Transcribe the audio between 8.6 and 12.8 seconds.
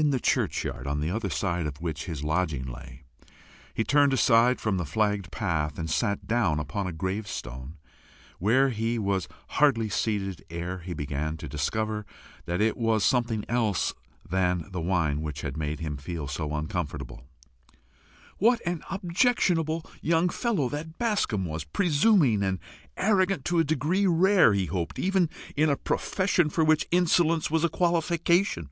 he was hardly seated ere he began to discover that it